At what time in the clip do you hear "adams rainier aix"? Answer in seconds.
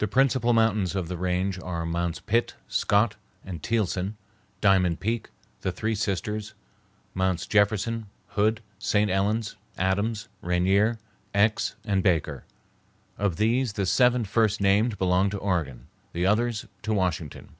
9.78-11.74